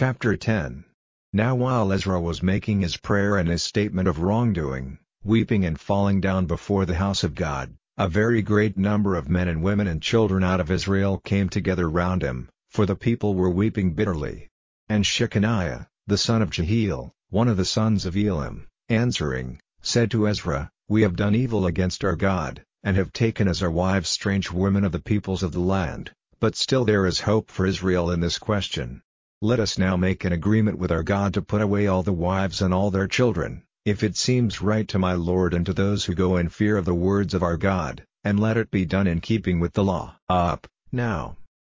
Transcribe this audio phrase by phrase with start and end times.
[0.00, 0.84] Chapter 10
[1.32, 6.20] Now while Ezra was making his prayer and his statement of wrongdoing, weeping and falling
[6.20, 10.00] down before the house of God, a very great number of men and women and
[10.00, 14.48] children out of Israel came together round him, for the people were weeping bitterly.
[14.88, 20.28] And Shecaniah, the son of Jehiel, one of the sons of Elam, answering, said to
[20.28, 24.52] Ezra, We have done evil against our God, and have taken as our wives strange
[24.52, 28.20] women of the peoples of the land, but still there is hope for Israel in
[28.20, 29.02] this question.
[29.40, 32.60] Let us now make an agreement with our God to put away all the wives
[32.60, 36.14] and all their children, if it seems right to my Lord and to those who
[36.16, 39.20] go in fear of the words of our God, and let it be done in
[39.20, 40.16] keeping with the law.
[40.28, 41.36] Up, now.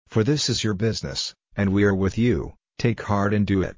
[0.08, 3.76] For this is your business, and we are with you, take heart and do it.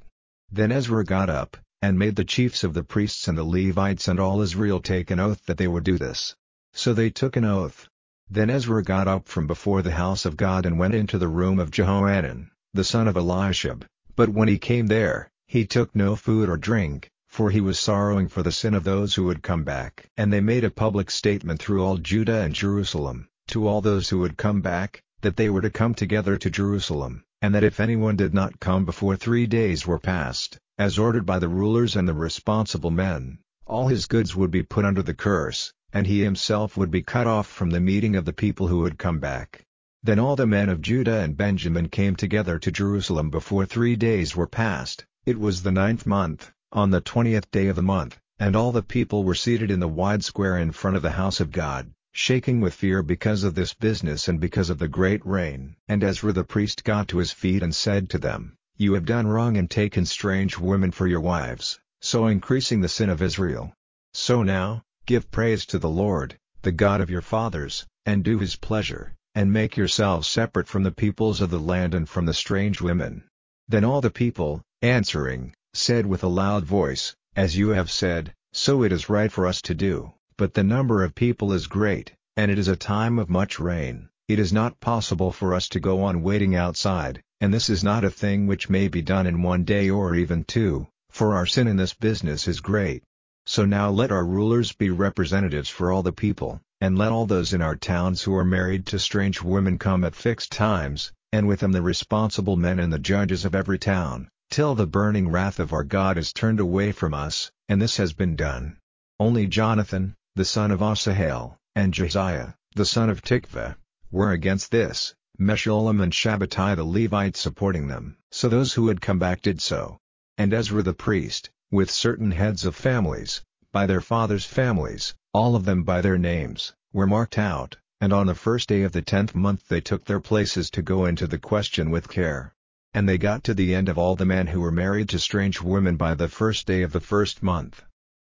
[0.52, 4.20] Then Ezra got up, and made the chiefs of the priests and the Levites and
[4.20, 6.36] all Israel take an oath that they would do this.
[6.74, 7.90] So they took an oath.
[8.30, 11.58] Then Ezra got up from before the house of God and went into the room
[11.58, 13.84] of Jehohanan, the son of Eliashib,
[14.16, 18.30] but when he came there, he took no food or drink, for he was sorrowing
[18.30, 20.08] for the sin of those who would come back.
[20.16, 24.20] And they made a public statement through all Judah and Jerusalem, to all those who
[24.20, 28.16] would come back, that they were to come together to Jerusalem, and that if anyone
[28.16, 32.14] did not come before three days were past, as ordered by the rulers and the
[32.14, 36.90] responsible men, all his goods would be put under the curse, and he himself would
[36.90, 39.66] be cut off from the meeting of the people who would come back.
[40.04, 44.36] Then all the men of Judah and Benjamin came together to Jerusalem before three days
[44.36, 48.56] were past, it was the ninth month, on the twentieth day of the month, and
[48.56, 51.52] all the people were seated in the wide square in front of the house of
[51.52, 55.76] God, shaking with fear because of this business and because of the great rain.
[55.88, 59.28] And Ezra the priest got to his feet and said to them, You have done
[59.28, 63.72] wrong and taken strange women for your wives, so increasing the sin of Israel.
[64.16, 68.56] So now, give praise to the Lord, the God of your fathers, and do his
[68.56, 72.82] pleasure and make yourselves separate from the peoples of the land and from the strange
[72.82, 73.24] women.
[73.68, 78.84] Then all the people, answering, said with a loud voice, As you have said, so
[78.84, 82.52] it is right for us to do, but the number of people is great, and
[82.52, 86.04] it is a time of much rain, it is not possible for us to go
[86.04, 89.64] on waiting outside, and this is not a thing which may be done in one
[89.64, 93.04] day or even two, for our sin in this business is great.
[93.46, 97.54] So now let our rulers be representatives for all the people, and let all those
[97.54, 101.60] in our towns who are married to strange women come at fixed times, and with
[101.60, 105.72] them the responsible men and the judges of every town, till the burning wrath of
[105.72, 108.78] our God is turned away from us, and this has been done.
[109.20, 113.76] Only Jonathan, the son of Asahel, and Josiah, the son of Tikvah,
[114.10, 118.18] were against this, Meshullam and Shabbatai the Levite supporting them.
[118.32, 120.00] So those who had come back did so.
[120.38, 125.64] And Ezra the priest, with certain heads of families, by their fathers' families, all of
[125.64, 129.34] them by their names, were marked out, and on the first day of the tenth
[129.34, 132.54] month they took their places to go into the question with care.
[132.94, 135.62] And they got to the end of all the men who were married to strange
[135.62, 137.82] women by the first day of the first month.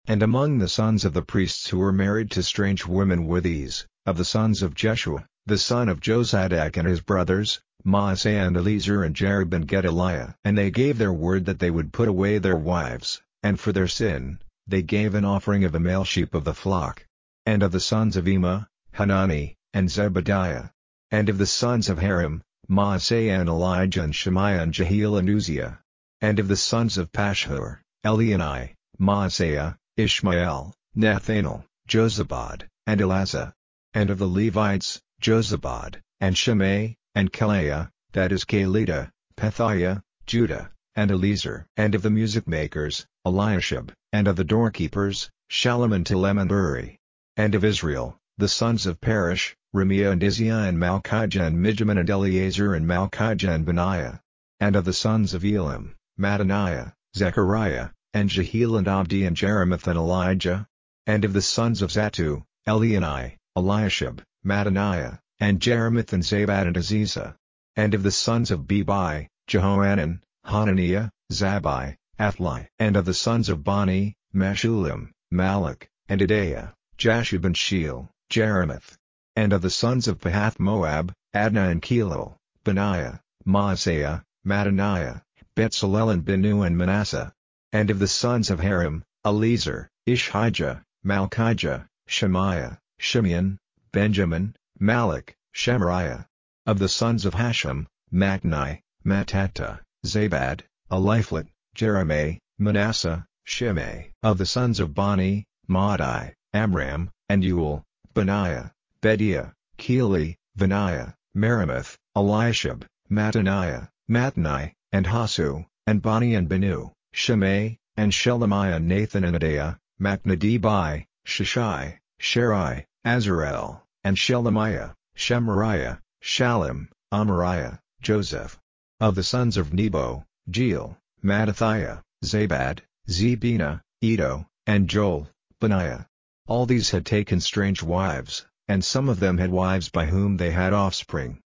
[0.09, 3.87] And among the sons of the priests who were married to strange women were these,
[4.05, 9.05] of the sons of Jeshua, the son of Jozadak and his brothers, Maaseiah and Eliezer
[9.05, 10.35] and Jarib and Gedaliah.
[10.45, 13.87] And they gave their word that they would put away their wives, and for their
[13.87, 17.07] sin, they gave an offering of a male sheep of the flock.
[17.45, 20.71] And of the sons of Immer, Hanani, and Zebadiah.
[21.11, 25.79] And of the sons of Harim, Maaseiah and Elijah and Shemaiah and Jehiel and Uzziah.
[26.21, 33.53] And of the sons of Pashhur, Elioenai, Maaseiah, Ishmael, Nethanel, Jozabad, and Elasah.
[33.95, 41.11] And of the Levites, Jozabad, and Shimei, and Kelaiah, that is Kelita, Pethiah, Judah, and
[41.11, 41.67] Eliezer.
[41.77, 46.97] And of the music makers, Eliashib, and of the doorkeepers, Shallum and Telem and Uri.
[47.37, 52.09] And of Israel, the sons of Parosh, Ramiah and Izziah and Malchijah and Mijamin and
[52.09, 54.21] Eleazar and Malchijah and Benaiah.
[54.61, 59.99] And of the sons of Elam, Mattaniah, Zechariah, and Jehiel and Abdi and Jeremoth and
[59.99, 60.65] Elijah.
[61.09, 67.35] And of the sons of Zattu, Elioenai, Eliashib, Mattaniah, and Jeremoth and Zabad and Aziza.
[67.75, 72.69] And of the sons of Bebai, Jehohanan, Hananiah, Zabbai, Athlai.
[72.79, 78.97] And of the sons of Bani, Meshullam, Malluch, and Adaiah, Jashub and Sheal, Jeremoth.
[79.35, 85.21] And of the sons of Pahath Moab, Adnah and Chelal, Benaiah, Maaseiah, Mattaniah,
[85.55, 87.33] Bezalel and Benu and Manasseh.
[87.73, 93.59] And of the sons of Harim, Eliezer, Ishijah, Malchijah, Shemaiah, Shimeon,
[93.93, 96.25] Benjamin, Malluch, Shemariah.
[96.65, 104.11] Of the sons of Hashum, Mattenai, Mattattah, Zabad, Eliphelet, Jeremiah, Manasseh, Shimei.
[104.23, 107.83] Of the sons of Bani, Maadai, Amram, and Uel,
[108.15, 115.67] Benaiah, Bedeiah, Keli, Benaiah, Meremoth, Eliashib, Mattaniah, Mattenai, and Hasu.
[115.87, 124.17] and Bani and Benu, Shimei, and Shelemiah Nathan and Adaiah, Machnadebai, Shashai, Sharai, Azarel, and
[124.17, 128.59] Shelemiah, Shemariah, Shallum, Amariah, Joseph.
[128.99, 130.97] Of the sons of Nebo, Jeiel,
[131.27, 135.29] Mattithiah, Zabad, Zebina, Iddo, and Joel,
[135.61, 136.07] Benaiah.
[136.47, 140.53] All these had taken strange wives, and some of them had wives by whom they
[140.53, 141.41] had offspring.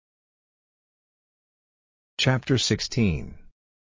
[2.18, 3.38] Chapter 16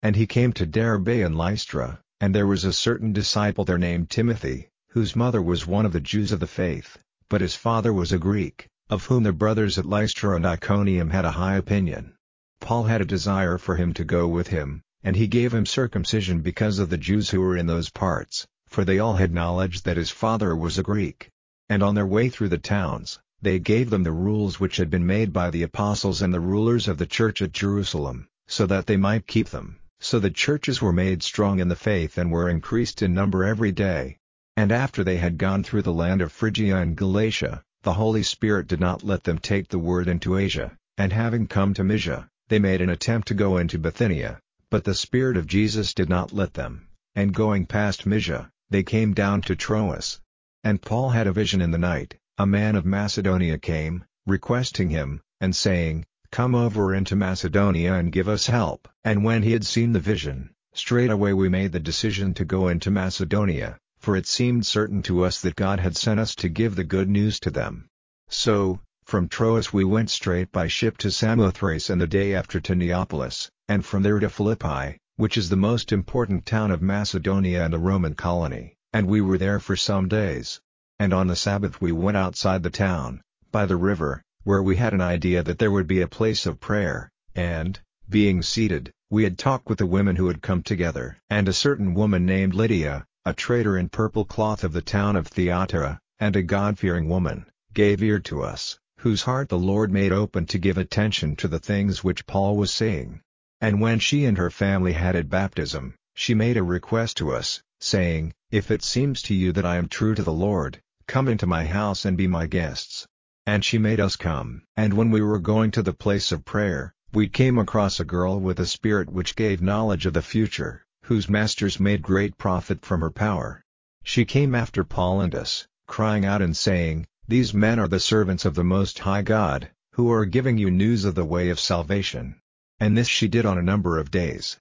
[0.03, 4.11] And he came to Derbe and Lystra, and there was a certain disciple there named
[4.11, 6.99] Timothy, whose mother was one of the Jews of the faith,
[7.31, 11.25] but his father was a Greek, of whom the brothers at Lystra and Iconium had
[11.25, 12.15] a high opinion.
[12.59, 16.41] Paul had a desire for him to go with him, and he gave him circumcision
[16.41, 19.97] because of the Jews who were in those parts, for they all had knowledge that
[19.97, 21.29] his father was a Greek.
[21.69, 25.05] And on their way through the towns, they gave them the rules which had been
[25.05, 28.97] made by the apostles and the rulers of the church at Jerusalem, so that they
[28.97, 29.79] might keep them.
[30.01, 33.71] So the churches were made strong in the faith and were increased in number every
[33.71, 34.17] day.
[34.57, 38.67] And after they had gone through the land of Phrygia and Galatia, the Holy Spirit
[38.67, 42.59] did not let them take the word into Asia, and having come to Mysia, they
[42.59, 44.39] made an attempt to go into Bithynia,
[44.71, 49.13] but the Spirit of Jesus did not let them, and going past Mysia, they came
[49.13, 50.21] down to Troas.
[50.63, 55.21] And Paul had a vision in the night, a man of Macedonia came, requesting him,
[55.41, 58.87] and saying, Come over into Macedonia and give us help.
[59.03, 62.91] And when he had seen the vision, straightway we made the decision to go into
[62.91, 66.83] Macedonia, for it seemed certain to us that God had sent us to give the
[66.83, 67.87] good news to them.
[68.27, 68.79] So,
[69.09, 73.49] from Troas we went straight by ship to Samothrace and the day after to Neapolis,
[73.67, 77.79] and from there to Philippi, which is the most important town of Macedonia and a
[77.79, 80.61] Roman colony, and we were there for some days.
[80.99, 84.93] And on the Sabbath we went outside the town, by the river, where we had
[84.93, 89.39] an idea that there would be a place of prayer, and, being seated, we had
[89.39, 91.17] talked with the women who had come together.
[91.31, 95.25] And a certain woman named Lydia, a trader in purple cloth of the town of
[95.25, 100.45] Thyatira, and a God-fearing woman, gave ear to us, whose heart the Lord made open
[100.47, 103.21] to give attention to the things which Paul was saying.
[103.61, 107.61] And when she and her family had had baptism, she made a request to us,
[107.79, 111.47] saying, If it seems to you that I am true to the Lord, come into
[111.47, 113.07] my house and be my guests.
[113.45, 114.63] And she made us come.
[114.75, 118.37] And when we were going to the place of prayer, we came across a girl
[118.37, 122.99] with a spirit which gave knowledge of the future, whose masters made great profit from
[122.99, 123.63] her power.
[124.03, 128.43] She came after Paul and us, crying out and saying, these men are the servants
[128.43, 132.35] of the Most High God, who are giving you news of the way of salvation.
[132.79, 134.57] And this she did on a number of days.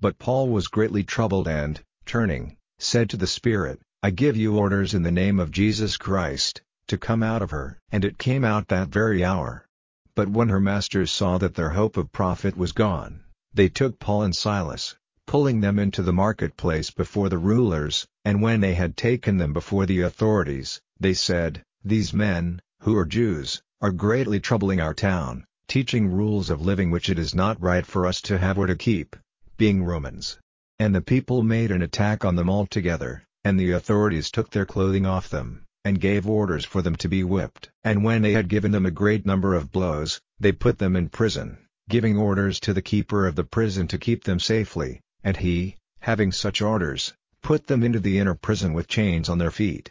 [0.00, 4.94] But Paul was greatly troubled and, turning, said to the Spirit, I give you orders
[4.94, 7.80] in the name of Jesus Christ, to come out of her.
[7.90, 9.66] And it came out that very hour.
[10.14, 14.22] But when her masters saw that their hope of profit was gone, they took Paul
[14.22, 14.94] and Silas,
[15.26, 19.86] pulling them into the marketplace before the rulers, and when they had taken them before
[19.86, 26.12] the authorities, they said, these men, who are Jews, are greatly troubling our town, teaching
[26.12, 29.16] rules of living which it is not right for us to have or to keep,
[29.56, 30.38] being Romans.
[30.78, 35.06] And the people made an attack on them altogether, and the authorities took their clothing
[35.06, 37.70] off them, and gave orders for them to be whipped.
[37.82, 41.08] And when they had given them a great number of blows, they put them in
[41.08, 41.58] prison,
[41.88, 46.30] giving orders to the keeper of the prison to keep them safely, and he, having
[46.30, 47.12] such orders,
[47.42, 49.90] put them into the inner prison with chains on their feet.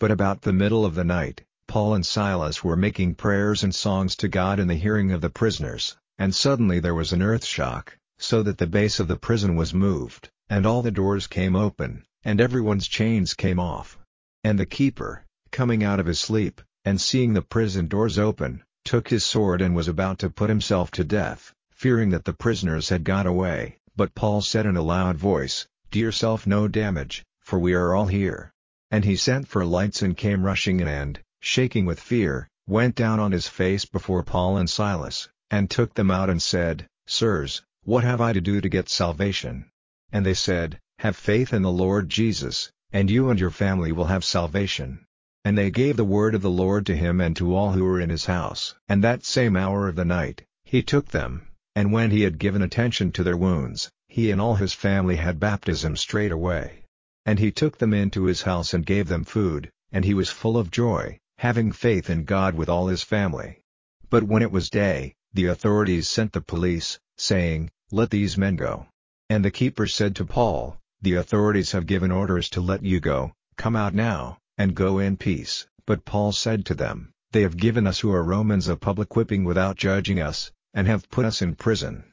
[0.00, 4.14] But about the middle of the night, Paul and Silas were making prayers and songs
[4.16, 7.98] to God in the hearing of the prisoners, and suddenly there was an earth shock,
[8.16, 12.04] so that the base of the prison was moved, and all the doors came open,
[12.22, 13.98] and everyone's chains came off.
[14.44, 19.08] And the keeper, coming out of his sleep, and seeing the prison doors open, took
[19.08, 23.02] his sword and was about to put himself to death, fearing that the prisoners had
[23.02, 23.78] got away.
[23.96, 28.06] But Paul said in a loud voice, Do yourself no damage, for we are all
[28.06, 28.52] here.
[28.90, 33.20] And he sent for lights and came rushing in and, shaking with fear, went down
[33.20, 38.04] on his face before Paul and Silas, and took them out and said, Sirs, what
[38.04, 39.66] have I to do to get salvation?
[40.12, 44.06] And they said, Have faith in the Lord Jesus, and you and your family will
[44.06, 45.04] have salvation.
[45.44, 48.00] And they gave the word of the Lord to him and to all who were
[48.00, 48.74] in his house.
[48.88, 52.62] And that same hour of the night, he took them, and when he had given
[52.62, 56.84] attention to their wounds, he and all his family had baptism straightway.
[57.26, 60.56] And he took them into his house and gave them food, and he was full
[60.56, 63.62] of joy, having faith in God with all his family.
[64.10, 68.86] But when it was day, the authorities sent the police, saying, Let these men go.
[69.28, 73.34] And the keeper said to Paul, The authorities have given orders to let you go,
[73.56, 75.66] come out now, and go in peace.
[75.86, 79.44] But Paul said to them, They have given us who are Romans a public whipping
[79.44, 82.04] without judging us, and have put us in prison.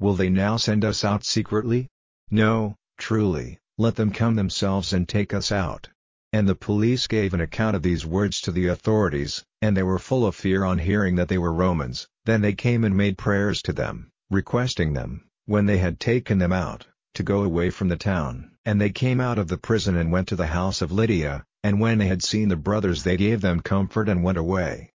[0.00, 1.88] Will they now send us out secretly?
[2.30, 5.88] No, truly, let them come themselves and take us out.
[6.32, 9.98] And the police gave an account of these words to the authorities, and they were
[9.98, 12.06] full of fear on hearing that they were Romans.
[12.24, 16.52] Then they came and made prayers to them, requesting them, when they had taken them
[16.52, 18.52] out, to go away from the town.
[18.64, 21.80] And they came out of the prison and went to the house of Lydia, and
[21.80, 24.92] when they had seen the brothers they gave them comfort and went away.